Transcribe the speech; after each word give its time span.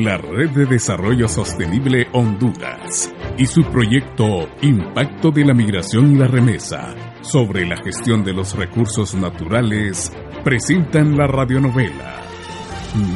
la 0.00 0.16
Red 0.16 0.50
de 0.50 0.66
Desarrollo 0.66 1.28
Sostenible 1.28 2.06
Honduras 2.12 3.12
y 3.36 3.44
su 3.46 3.62
proyecto 3.64 4.48
Impacto 4.62 5.30
de 5.30 5.44
la 5.44 5.52
Migración 5.52 6.12
y 6.12 6.18
la 6.18 6.26
Remesa 6.26 6.94
sobre 7.20 7.66
la 7.66 7.76
gestión 7.76 8.24
de 8.24 8.32
los 8.32 8.56
recursos 8.56 9.14
naturales 9.14 10.10
presentan 10.42 11.16
la 11.16 11.26
radionovela 11.26 12.22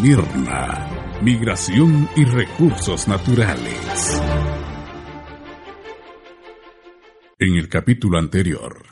Mirna, 0.02 1.18
Migración 1.22 2.09
y 2.14 2.25
Recursos 2.25 3.08
Naturales. 3.08 4.22
En 7.38 7.56
el 7.56 7.68
capítulo 7.68 8.18
anterior. 8.18 8.84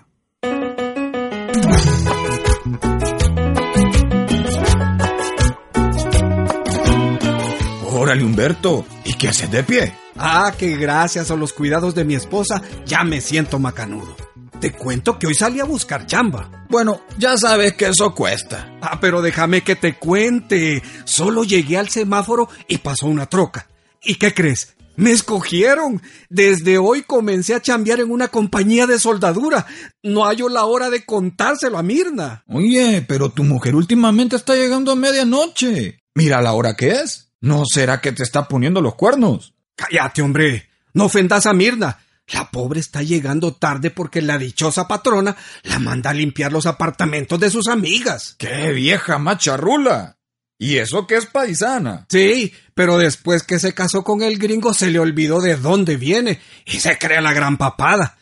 Órale, 7.96 8.24
Humberto, 8.24 8.84
¿y 9.04 9.14
qué 9.14 9.28
haces 9.28 9.52
de 9.52 9.62
pie? 9.62 9.94
Ah, 10.16 10.52
que 10.58 10.76
gracias 10.76 11.30
a 11.30 11.36
los 11.36 11.52
cuidados 11.52 11.94
de 11.94 12.04
mi 12.04 12.16
esposa 12.16 12.60
ya 12.84 13.04
me 13.04 13.20
siento 13.20 13.60
macanudo. 13.60 14.16
Te 14.60 14.72
cuento 14.72 15.16
que 15.16 15.28
hoy 15.28 15.34
salí 15.36 15.60
a 15.60 15.64
buscar 15.64 16.04
chamba. 16.04 16.66
Bueno, 16.68 17.02
ya 17.18 17.36
sabes 17.36 17.74
que 17.74 17.86
eso 17.86 18.12
cuesta. 18.12 18.76
Ah, 18.82 18.98
pero 19.00 19.22
déjame 19.22 19.62
que 19.62 19.76
te 19.76 19.94
cuente. 19.96 20.82
Solo 21.04 21.44
llegué 21.44 21.78
al 21.78 21.88
semáforo 21.88 22.48
y 22.66 22.78
pasó 22.78 23.06
una 23.06 23.26
troca. 23.26 23.68
¿Y 24.02 24.16
qué 24.16 24.34
crees? 24.34 24.74
Me 24.96 25.12
escogieron. 25.12 26.02
Desde 26.28 26.78
hoy 26.78 27.02
comencé 27.02 27.54
a 27.54 27.62
chambear 27.62 28.00
en 28.00 28.10
una 28.10 28.26
compañía 28.26 28.88
de 28.88 28.98
soldadura. 28.98 29.66
No 30.02 30.24
hallo 30.24 30.48
la 30.48 30.64
hora 30.64 30.90
de 30.90 31.04
contárselo 31.04 31.78
a 31.78 31.84
Mirna. 31.84 32.42
Oye, 32.48 33.04
pero 33.06 33.30
tu 33.30 33.44
mujer 33.44 33.76
últimamente 33.76 34.34
está 34.34 34.56
llegando 34.56 34.90
a 34.90 34.96
medianoche. 34.96 36.00
Mira 36.16 36.42
la 36.42 36.54
hora 36.54 36.74
que 36.74 36.90
es. 36.90 37.23
¿No 37.44 37.64
será 37.66 38.00
que 38.00 38.12
te 38.12 38.22
está 38.22 38.48
poniendo 38.48 38.80
los 38.80 38.94
cuernos? 38.94 39.52
Cállate, 39.76 40.22
hombre. 40.22 40.70
No 40.94 41.04
ofendas 41.04 41.44
a 41.44 41.52
Mirna. 41.52 41.98
La 42.28 42.50
pobre 42.50 42.80
está 42.80 43.02
llegando 43.02 43.52
tarde 43.52 43.90
porque 43.90 44.22
la 44.22 44.38
dichosa 44.38 44.88
patrona 44.88 45.36
la 45.64 45.78
manda 45.78 46.08
a 46.08 46.14
limpiar 46.14 46.50
los 46.52 46.64
apartamentos 46.64 47.38
de 47.38 47.50
sus 47.50 47.68
amigas. 47.68 48.34
¡Qué 48.38 48.72
vieja 48.72 49.18
macharrula! 49.18 50.16
¿Y 50.58 50.78
eso 50.78 51.06
que 51.06 51.16
es 51.16 51.26
paisana? 51.26 52.06
Sí, 52.08 52.54
pero 52.72 52.96
después 52.96 53.42
que 53.42 53.58
se 53.58 53.74
casó 53.74 54.04
con 54.04 54.22
el 54.22 54.38
gringo 54.38 54.72
se 54.72 54.90
le 54.90 54.98
olvidó 54.98 55.42
de 55.42 55.56
dónde 55.56 55.98
viene 55.98 56.40
y 56.64 56.80
se 56.80 56.96
crea 56.96 57.20
la 57.20 57.34
gran 57.34 57.58
papada. 57.58 58.16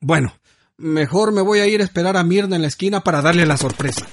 Bueno, 0.00 0.38
mejor 0.76 1.32
me 1.32 1.42
voy 1.42 1.58
a 1.58 1.66
ir 1.66 1.80
a 1.80 1.84
esperar 1.84 2.16
a 2.16 2.22
Mirna 2.22 2.54
en 2.54 2.62
la 2.62 2.68
esquina 2.68 3.00
para 3.00 3.22
darle 3.22 3.44
la 3.44 3.56
sorpresa. 3.56 4.06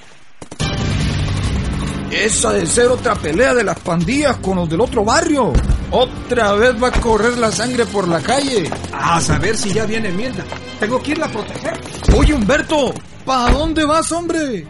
Esa 2.10 2.52
de 2.52 2.66
ser 2.66 2.86
otra 2.86 3.14
pelea 3.14 3.52
de 3.54 3.64
las 3.64 3.78
pandillas 3.80 4.36
con 4.36 4.56
los 4.56 4.68
del 4.68 4.80
otro 4.80 5.04
barrio. 5.04 5.52
Otra 5.90 6.52
vez 6.52 6.82
va 6.82 6.88
a 6.88 6.92
correr 6.92 7.36
la 7.38 7.50
sangre 7.50 7.84
por 7.86 8.06
la 8.06 8.20
calle. 8.20 8.70
A 8.92 9.20
saber 9.20 9.56
si 9.56 9.72
ya 9.72 9.86
viene 9.86 10.10
Mirna. 10.10 10.44
Tengo 10.78 11.02
que 11.02 11.12
irla 11.12 11.26
a 11.26 11.30
proteger. 11.30 11.80
Oye, 12.16 12.34
Humberto, 12.34 12.94
¿para 13.24 13.52
dónde 13.52 13.84
vas, 13.84 14.10
hombre? 14.12 14.66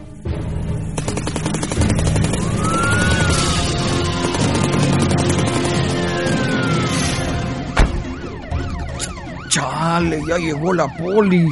Chale, 9.49 10.23
ya 10.27 10.39
llegó 10.39 10.73
la 10.75 10.87
poli. 10.97 11.49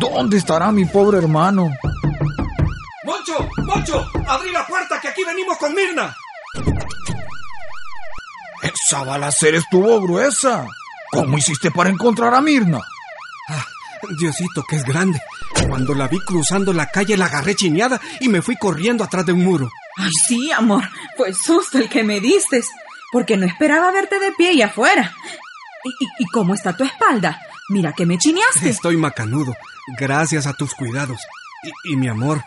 ¿Dónde 0.00 0.38
estará 0.38 0.70
mi 0.72 0.84
pobre 0.84 1.18
hermano? 1.18 1.70
¡Moncho! 3.04 3.48
¡Moncho! 3.64 4.04
¡Abrí 4.26 4.50
la 4.52 4.66
puerta 4.66 4.97
aquí 5.18 5.24
venimos 5.24 5.58
con 5.58 5.74
Mirna! 5.74 6.14
Esa 8.62 9.02
balacera 9.02 9.58
estuvo 9.58 10.00
gruesa. 10.00 10.64
¿Cómo 11.10 11.38
hiciste 11.38 11.70
para 11.70 11.90
encontrar 11.90 12.34
a 12.34 12.40
Mirna? 12.40 12.80
Ah, 13.48 13.64
Diosito, 14.18 14.62
que 14.68 14.76
es 14.76 14.84
grande. 14.84 15.20
Cuando 15.68 15.94
la 15.94 16.06
vi 16.06 16.18
cruzando 16.20 16.72
la 16.72 16.86
calle 16.86 17.16
la 17.16 17.26
agarré 17.26 17.54
chineada 17.54 18.00
y 18.20 18.28
me 18.28 18.42
fui 18.42 18.56
corriendo 18.56 19.02
atrás 19.02 19.26
de 19.26 19.32
un 19.32 19.44
muro. 19.44 19.70
Ay, 19.96 20.12
sí, 20.28 20.52
amor. 20.52 20.84
Fue 21.16 21.32
susto 21.34 21.78
el 21.78 21.88
que 21.88 22.04
me 22.04 22.20
diste. 22.20 22.62
Porque 23.10 23.36
no 23.36 23.46
esperaba 23.46 23.90
verte 23.90 24.20
de 24.20 24.32
pie 24.32 24.52
y 24.52 24.62
afuera. 24.62 25.12
¿Y, 25.84 25.88
y, 25.88 26.08
y 26.20 26.26
cómo 26.26 26.54
está 26.54 26.76
tu 26.76 26.84
espalda? 26.84 27.40
Mira 27.70 27.92
que 27.92 28.06
me 28.06 28.18
chineaste. 28.18 28.68
Estoy 28.68 28.96
macanudo, 28.96 29.56
gracias 29.98 30.46
a 30.46 30.52
tus 30.52 30.74
cuidados. 30.74 31.18
Y, 31.84 31.92
y 31.92 31.96
mi 31.96 32.08
amor, 32.08 32.42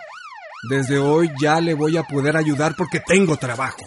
desde 0.70 1.00
hoy 1.00 1.30
ya 1.42 1.60
le 1.60 1.74
voy 1.74 1.98
a 1.98 2.04
poder 2.04 2.38
ayudar 2.38 2.76
porque 2.78 3.00
tengo 3.00 3.38
trabajo. 3.38 3.86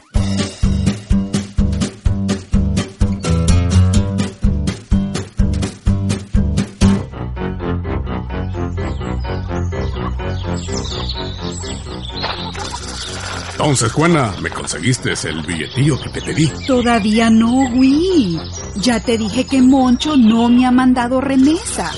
Entonces, 13.52 13.92
Juana, 13.92 14.34
¿me 14.42 14.50
conseguiste 14.50 15.14
el 15.26 15.40
billetillo 15.42 15.98
que 15.98 16.10
te 16.10 16.20
pedí? 16.20 16.52
Todavía 16.66 17.30
no, 17.30 17.60
Will. 17.74 18.38
Ya 18.76 19.00
te 19.00 19.16
dije 19.16 19.44
que 19.44 19.62
Moncho 19.62 20.16
no 20.16 20.48
me 20.48 20.66
ha 20.66 20.70
mandado 20.70 21.20
remesa. 21.20 21.90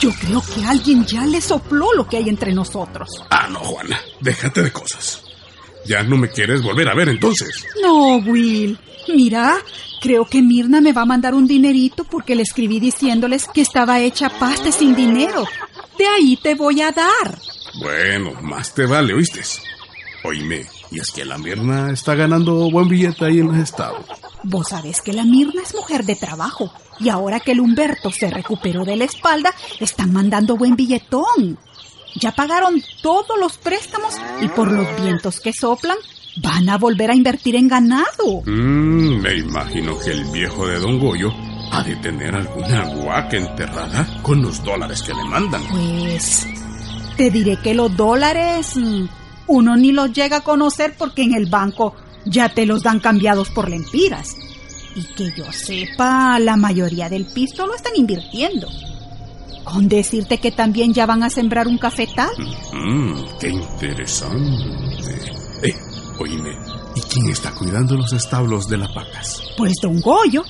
Yo 0.00 0.10
creo 0.20 0.42
que 0.42 0.64
alguien 0.64 1.04
ya 1.04 1.24
le 1.26 1.40
sopló 1.40 1.92
lo 1.94 2.06
que 2.06 2.18
hay 2.18 2.28
entre 2.28 2.52
nosotros. 2.52 3.08
Ah, 3.30 3.48
no, 3.50 3.58
Juana, 3.60 3.98
déjate 4.20 4.62
de 4.62 4.72
cosas. 4.72 5.22
Ya 5.86 6.02
no 6.02 6.16
me 6.16 6.28
quieres 6.28 6.62
volver 6.62 6.88
a 6.88 6.94
ver 6.94 7.08
entonces. 7.08 7.64
No, 7.82 8.16
Will. 8.18 8.78
Mira, 9.08 9.56
creo 10.02 10.26
que 10.26 10.42
Mirna 10.42 10.80
me 10.80 10.92
va 10.92 11.02
a 11.02 11.06
mandar 11.06 11.34
un 11.34 11.46
dinerito 11.46 12.04
porque 12.04 12.36
le 12.36 12.42
escribí 12.42 12.78
diciéndoles 12.78 13.46
que 13.48 13.62
estaba 13.62 13.98
hecha 14.00 14.28
pasta 14.28 14.70
sin 14.70 14.94
dinero. 14.94 15.44
De 15.98 16.06
ahí 16.06 16.38
te 16.40 16.54
voy 16.54 16.82
a 16.82 16.92
dar. 16.92 17.38
Bueno, 17.80 18.34
más 18.42 18.74
te 18.74 18.86
vale, 18.86 19.14
¿oíste? 19.14 19.40
Oíme, 20.24 20.66
y 20.90 21.00
es 21.00 21.10
que 21.10 21.24
la 21.24 21.38
Mirna 21.38 21.90
está 21.90 22.14
ganando 22.14 22.70
buen 22.70 22.88
billete 22.88 23.24
ahí 23.24 23.38
en 23.38 23.48
los 23.48 23.56
estados. 23.56 24.04
Vos 24.42 24.68
sabés 24.68 25.00
que 25.00 25.12
la 25.12 25.24
Mirna 25.24 25.62
es 25.62 25.74
mujer 25.74 26.04
de 26.04 26.16
trabajo 26.16 26.72
y 27.00 27.08
ahora 27.08 27.40
que 27.40 27.52
el 27.52 27.60
Humberto 27.60 28.10
se 28.10 28.30
recuperó 28.30 28.84
de 28.84 28.96
la 28.96 29.04
espalda, 29.04 29.54
están 29.80 30.12
mandando 30.12 30.56
buen 30.56 30.76
billetón. 30.76 31.58
Ya 32.14 32.32
pagaron 32.32 32.82
todos 33.02 33.38
los 33.38 33.58
préstamos 33.58 34.14
y 34.40 34.48
por 34.48 34.72
los 34.72 34.86
vientos 35.02 35.40
que 35.40 35.52
soplan, 35.52 35.96
van 36.42 36.68
a 36.68 36.78
volver 36.78 37.10
a 37.10 37.14
invertir 37.14 37.56
en 37.56 37.68
ganado. 37.68 38.42
Mm, 38.44 39.20
me 39.20 39.34
imagino 39.36 39.98
que 39.98 40.10
el 40.10 40.24
viejo 40.26 40.66
de 40.66 40.78
Don 40.78 40.98
Goyo 40.98 41.32
ha 41.72 41.82
de 41.82 41.96
tener 41.96 42.34
alguna 42.34 42.84
guaca 42.94 43.36
enterrada 43.36 44.06
con 44.22 44.42
los 44.42 44.62
dólares 44.64 45.02
que 45.02 45.12
le 45.12 45.24
mandan. 45.24 45.62
Pues 45.68 46.46
te 47.16 47.30
diré 47.30 47.56
que 47.56 47.74
los 47.74 47.94
dólares 47.96 48.76
mm, 48.76 49.06
uno 49.48 49.76
ni 49.76 49.92
los 49.92 50.12
llega 50.12 50.38
a 50.38 50.44
conocer 50.44 50.94
porque 50.96 51.22
en 51.22 51.34
el 51.34 51.46
banco 51.46 51.94
ya 52.24 52.48
te 52.48 52.66
los 52.66 52.82
dan 52.82 53.00
cambiados 53.00 53.50
por 53.50 53.68
lempiras. 53.68 54.36
Y 54.94 55.04
que 55.14 55.30
yo 55.36 55.50
sepa, 55.52 56.38
la 56.38 56.56
mayoría 56.56 57.08
del 57.08 57.24
piso 57.24 57.66
lo 57.66 57.74
están 57.74 57.92
invirtiendo. 57.96 58.68
Con 59.64 59.88
decirte 59.88 60.38
que 60.38 60.50
también 60.50 60.94
ya 60.94 61.06
van 61.06 61.22
a 61.22 61.30
sembrar 61.30 61.68
un 61.68 61.78
cafetal. 61.78 62.30
Mm, 62.72 63.12
qué 63.38 63.48
interesante. 63.48 65.14
Eh, 65.62 65.74
oíme, 66.18 66.50
¿y 66.96 67.00
quién 67.02 67.28
está 67.30 67.52
cuidando 67.52 67.96
los 67.96 68.12
establos 68.12 68.68
de 68.68 68.78
las 68.78 68.94
vacas? 68.94 69.42
Pues 69.56 69.74
don 69.82 70.00
Goyo. 70.00 70.42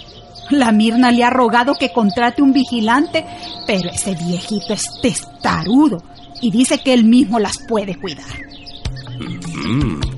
La 0.50 0.72
Mirna 0.72 1.10
le 1.10 1.24
ha 1.24 1.30
rogado 1.30 1.74
que 1.74 1.92
contrate 1.92 2.40
un 2.40 2.54
vigilante, 2.54 3.26
pero 3.66 3.90
ese 3.90 4.14
viejito 4.14 4.72
es 4.72 4.84
testarudo 5.02 5.98
y 6.40 6.50
dice 6.50 6.78
que 6.78 6.94
él 6.94 7.04
mismo 7.04 7.38
las 7.38 7.58
puede 7.68 7.96
cuidar. 7.96 8.24
Mm. 9.18 10.00
Hola, 10.00 10.17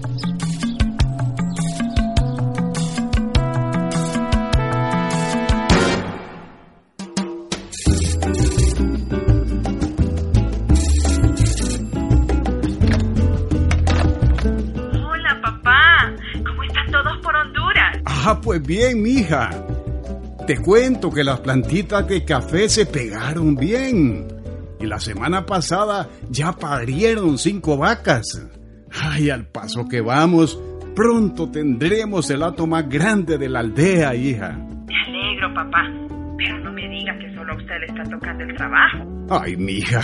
Ah, 18.22 18.38
pues 18.38 18.62
bien, 18.62 19.02
mija. 19.02 19.48
Te 20.46 20.58
cuento 20.58 21.10
que 21.10 21.24
las 21.24 21.40
plantitas 21.40 22.06
de 22.06 22.22
café 22.22 22.68
se 22.68 22.84
pegaron 22.84 23.56
bien. 23.56 24.28
Y 24.78 24.86
la 24.86 25.00
semana 25.00 25.46
pasada 25.46 26.06
ya 26.28 26.52
parieron 26.52 27.38
cinco 27.38 27.78
vacas. 27.78 28.46
Ay, 28.92 29.30
al 29.30 29.46
paso 29.46 29.88
que 29.88 30.02
vamos, 30.02 30.60
pronto 30.94 31.50
tendremos 31.50 32.28
el 32.30 32.42
hato 32.42 32.66
más 32.66 32.88
grande 32.90 33.38
de 33.38 33.48
la 33.48 33.60
aldea, 33.60 34.14
hija. 34.14 34.52
Me 34.86 34.94
alegro, 35.06 35.54
papá. 35.54 35.90
Pero 36.36 36.58
no 36.58 36.72
me 36.72 36.88
diga 36.88 37.18
que 37.18 37.34
solo 37.34 37.54
a 37.54 37.56
usted 37.56 37.74
le 37.80 37.86
está 37.86 38.02
tocando 38.10 38.44
el 38.44 38.54
trabajo. 38.54 39.26
Ay, 39.30 39.56
mija. 39.56 40.02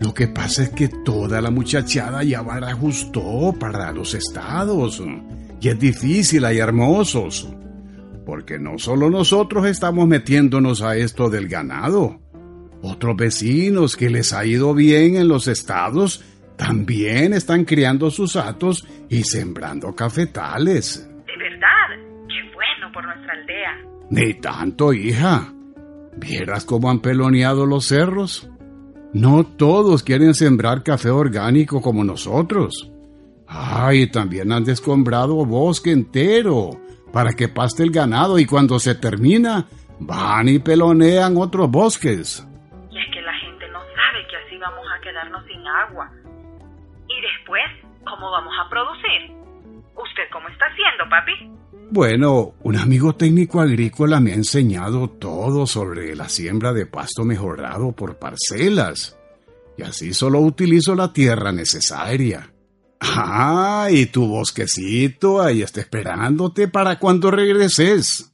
Lo 0.00 0.14
que 0.14 0.28
pasa 0.28 0.62
es 0.62 0.70
que 0.70 0.88
toda 1.04 1.40
la 1.42 1.50
muchachada 1.50 2.22
ya 2.24 2.40
barajustó 2.40 3.54
para 3.60 3.92
los 3.92 4.14
estados. 4.14 5.02
Y 5.62 5.68
es 5.68 5.78
difícil 5.78 6.44
hallar 6.44 6.72
mozos. 6.72 7.48
Porque 8.26 8.58
no 8.58 8.78
solo 8.78 9.08
nosotros 9.10 9.66
estamos 9.66 10.08
metiéndonos 10.08 10.82
a 10.82 10.96
esto 10.96 11.30
del 11.30 11.48
ganado. 11.48 12.20
Otros 12.82 13.16
vecinos 13.16 13.96
que 13.96 14.10
les 14.10 14.32
ha 14.32 14.44
ido 14.44 14.74
bien 14.74 15.14
en 15.14 15.28
los 15.28 15.46
estados 15.46 16.24
también 16.56 17.32
están 17.32 17.64
criando 17.64 18.10
sus 18.10 18.34
atos 18.34 18.86
y 19.08 19.22
sembrando 19.22 19.94
cafetales. 19.94 21.08
De 21.26 21.36
verdad, 21.38 22.26
qué 22.28 22.54
bueno 22.54 22.92
por 22.92 23.04
nuestra 23.04 23.32
aldea. 23.32 23.78
Ni 24.10 24.34
tanto, 24.34 24.92
hija. 24.92 25.52
¿Vieras 26.16 26.64
cómo 26.64 26.90
han 26.90 26.98
peloneado 26.98 27.66
los 27.66 27.86
cerros? 27.86 28.50
No 29.14 29.44
todos 29.44 30.02
quieren 30.02 30.34
sembrar 30.34 30.82
café 30.82 31.10
orgánico 31.10 31.80
como 31.80 32.02
nosotros. 32.02 32.91
Ay, 33.54 34.06
también 34.06 34.50
han 34.50 34.64
descombrado 34.64 35.44
bosque 35.44 35.92
entero 35.92 36.70
para 37.12 37.32
que 37.34 37.48
paste 37.48 37.82
el 37.82 37.90
ganado 37.90 38.38
y 38.38 38.46
cuando 38.46 38.78
se 38.78 38.94
termina 38.94 39.66
van 40.00 40.48
y 40.48 40.58
pelonean 40.58 41.36
otros 41.36 41.70
bosques. 41.70 42.46
Y 42.90 42.98
es 42.98 43.06
que 43.12 43.20
la 43.20 43.34
gente 43.34 43.68
no 43.68 43.80
sabe 43.80 44.26
que 44.30 44.36
así 44.36 44.56
vamos 44.56 44.86
a 44.96 45.00
quedarnos 45.02 45.44
sin 45.46 45.66
agua. 45.66 46.10
¿Y 47.08 47.20
después 47.20 47.62
cómo 48.04 48.30
vamos 48.30 48.54
a 48.58 48.70
producir? 48.70 49.36
¿Usted 49.96 50.22
cómo 50.32 50.48
está 50.48 50.64
haciendo, 50.66 51.04
papi? 51.10 51.32
Bueno, 51.90 52.54
un 52.62 52.76
amigo 52.76 53.14
técnico 53.14 53.60
agrícola 53.60 54.18
me 54.18 54.32
ha 54.32 54.36
enseñado 54.36 55.10
todo 55.10 55.66
sobre 55.66 56.16
la 56.16 56.30
siembra 56.30 56.72
de 56.72 56.86
pasto 56.86 57.22
mejorado 57.22 57.92
por 57.92 58.18
parcelas. 58.18 59.18
Y 59.76 59.82
así 59.82 60.14
solo 60.14 60.40
utilizo 60.40 60.94
la 60.94 61.12
tierra 61.12 61.52
necesaria. 61.52 62.51
Ah, 63.04 63.88
y 63.90 64.06
tu 64.06 64.28
bosquecito 64.28 65.42
ahí 65.42 65.60
está 65.62 65.80
esperándote 65.80 66.68
para 66.68 67.00
cuando 67.00 67.32
regreses. 67.32 68.32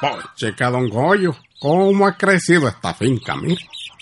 Pues, 0.00 0.24
checa, 0.36 0.70
don 0.70 0.88
Goyo, 0.88 1.36
cómo 1.60 2.06
ha 2.06 2.16
crecido 2.16 2.68
esta 2.68 2.94
finca, 2.94 3.36
mire. 3.36 3.60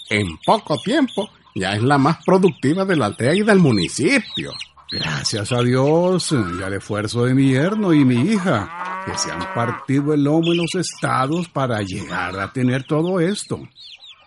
En 0.09 0.39
poco 0.47 0.79
tiempo 0.79 1.29
ya 1.57 1.73
es 1.73 1.83
la 1.83 1.99
más 1.99 2.25
productiva 2.25 2.85
de 2.85 2.95
la 2.97 3.07
aldea 3.07 3.35
y 3.35 3.43
del 3.43 3.59
municipio. 3.59 4.53
Gracias 4.91 5.53
a 5.53 5.63
Dios 5.63 6.33
y 6.33 6.63
al 6.63 6.75
esfuerzo 6.75 7.25
de 7.25 7.35
mi 7.35 7.51
yerno 7.51 7.93
y 7.93 8.05
mi 8.05 8.33
hija, 8.33 9.03
que 9.05 9.19
se 9.19 9.31
han 9.31 9.53
partido 9.55 10.15
el 10.15 10.25
lomo 10.25 10.53
en 10.53 10.59
los 10.59 10.75
estados 10.75 11.49
para 11.49 11.83
llegar 11.83 12.39
a 12.39 12.53
tener 12.53 12.85
todo 12.85 13.21
esto. 13.21 13.61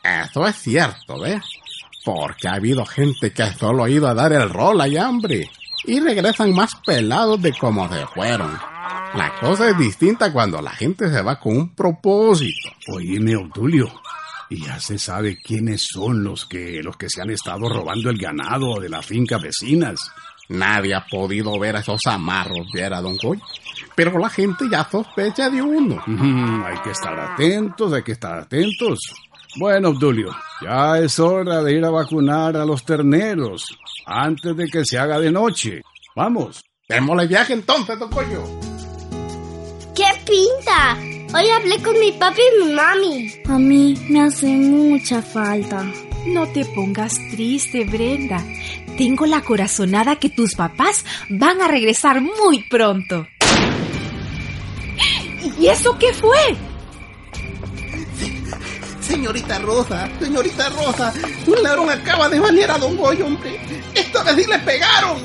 Eso 0.03 0.45
es 0.45 0.55
cierto, 0.55 1.19
¿ves? 1.19 1.43
Porque 2.05 2.47
ha 2.47 2.53
habido 2.53 2.85
gente 2.85 3.31
que 3.33 3.51
solo 3.53 3.83
ha 3.83 3.89
ido 3.89 4.07
a 4.07 4.13
dar 4.13 4.33
el 4.33 4.49
rol 4.49 4.85
y 4.87 4.97
hambre 4.97 5.49
y 5.85 5.99
regresan 5.99 6.53
más 6.53 6.75
pelados 6.85 7.41
de 7.41 7.53
como 7.53 7.91
se 7.91 8.05
fueron. 8.07 8.51
La 9.15 9.33
cosa 9.39 9.69
es 9.69 9.77
distinta 9.77 10.31
cuando 10.31 10.61
la 10.61 10.71
gente 10.71 11.09
se 11.09 11.21
va 11.21 11.39
con 11.39 11.57
un 11.57 11.75
propósito. 11.75 12.69
Oíme, 12.87 13.35
Obdulio, 13.35 13.91
y 14.49 14.63
ya 14.65 14.79
se 14.79 14.97
sabe 14.97 15.37
quiénes 15.37 15.81
son 15.81 16.23
los 16.23 16.45
que, 16.45 16.81
los 16.83 16.97
que 16.97 17.09
se 17.09 17.21
han 17.21 17.29
estado 17.29 17.69
robando 17.69 18.09
el 18.09 18.17
ganado 18.17 18.79
de 18.79 18.89
las 18.89 19.05
fincas 19.05 19.41
vecinas. 19.41 20.11
Nadie 20.51 20.93
ha 20.93 21.05
podido 21.09 21.57
ver 21.57 21.77
a 21.77 21.79
esos 21.79 22.01
amarros, 22.07 22.67
viera 22.73 23.01
don 23.01 23.15
Goy. 23.15 23.39
Pero 23.95 24.17
la 24.19 24.29
gente 24.29 24.65
ya 24.69 24.87
sospecha 24.89 25.49
de 25.49 25.61
uno. 25.61 26.03
Mm, 26.05 26.63
hay 26.65 26.77
que 26.79 26.91
estar 26.91 27.17
atentos, 27.17 27.93
hay 27.93 28.03
que 28.03 28.11
estar 28.11 28.37
atentos. 28.39 28.99
Bueno, 29.57 29.89
Obdulio, 29.89 30.35
ya 30.61 30.97
es 30.99 31.19
hora 31.19 31.61
de 31.63 31.73
ir 31.73 31.85
a 31.85 31.89
vacunar 31.89 32.55
a 32.57 32.65
los 32.65 32.83
terneros 32.83 33.65
antes 34.05 34.55
de 34.55 34.67
que 34.67 34.85
se 34.85 34.97
haga 34.99 35.19
de 35.19 35.31
noche. 35.31 35.81
Vamos. 36.15 36.63
Démosle 36.87 37.27
viaje 37.27 37.53
entonces, 37.53 37.97
don 37.97 38.09
Goyo. 38.09 38.43
¡Qué 39.95 40.05
pinta! 40.25 40.97
Hoy 41.33 41.49
hablé 41.49 41.81
con 41.81 41.97
mi 41.97 42.11
papi 42.11 42.41
y 42.41 42.65
mi 42.65 42.73
mami. 42.73 43.31
A 43.47 43.57
mí 43.57 43.95
me 44.09 44.21
hace 44.23 44.47
mucha 44.47 45.21
falta. 45.21 45.85
No 46.27 46.45
te 46.47 46.65
pongas 46.65 47.13
triste, 47.31 47.85
Brenda. 47.85 48.43
Tengo 48.97 49.25
la 49.25 49.41
corazonada 49.41 50.17
que 50.17 50.29
tus 50.29 50.55
papás 50.55 51.05
van 51.29 51.61
a 51.61 51.67
regresar 51.67 52.21
muy 52.21 52.63
pronto. 52.69 53.27
¿Y 55.59 55.67
eso 55.67 55.97
qué 55.97 56.13
fue? 56.13 56.37
Señorita 59.01 59.59
Rosa, 59.59 60.09
señorita 60.19 60.69
Rosa, 60.69 61.13
un 61.47 61.61
ladrón 61.63 61.89
acaba 61.89 62.29
de 62.29 62.39
banear 62.39 62.71
a 62.71 62.77
Don 62.77 62.95
Goyo, 62.95 63.25
hombre. 63.25 63.59
Esta 63.93 64.23
vez 64.23 64.35
sí 64.35 64.49
le 64.49 64.59
pegaron. 64.59 65.17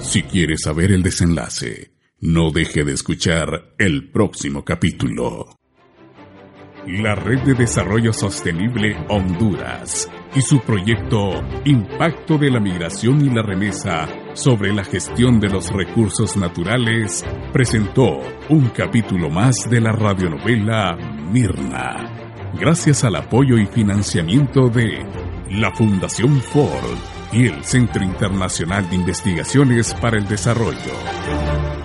Si 0.00 0.22
quieres 0.22 0.62
saber 0.62 0.90
el 0.92 1.02
desenlace, 1.02 1.92
no 2.20 2.50
deje 2.50 2.84
de 2.84 2.94
escuchar 2.94 3.74
el 3.78 4.10
próximo 4.10 4.64
capítulo. 4.64 5.59
La 6.86 7.14
Red 7.14 7.40
de 7.42 7.54
Desarrollo 7.54 8.12
Sostenible 8.12 8.96
Honduras 9.08 10.10
y 10.34 10.40
su 10.40 10.60
proyecto 10.60 11.42
Impacto 11.64 12.38
de 12.38 12.50
la 12.50 12.58
Migración 12.58 13.20
y 13.24 13.28
la 13.28 13.42
Remesa 13.42 14.08
sobre 14.32 14.72
la 14.72 14.82
gestión 14.84 15.38
de 15.40 15.48
los 15.48 15.68
recursos 15.70 16.36
naturales 16.36 17.24
presentó 17.52 18.20
un 18.48 18.70
capítulo 18.70 19.28
más 19.28 19.54
de 19.68 19.80
la 19.80 19.92
radionovela 19.92 20.96
Mirna, 21.30 22.50
gracias 22.58 23.04
al 23.04 23.16
apoyo 23.16 23.58
y 23.58 23.66
financiamiento 23.66 24.68
de 24.68 25.04
la 25.50 25.72
Fundación 25.72 26.40
Ford 26.40 26.98
y 27.32 27.46
el 27.46 27.62
Centro 27.62 28.02
Internacional 28.02 28.88
de 28.88 28.96
Investigaciones 28.96 29.94
para 29.94 30.18
el 30.18 30.26
Desarrollo. 30.26 31.79